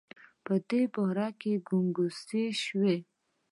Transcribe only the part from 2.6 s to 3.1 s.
شوې.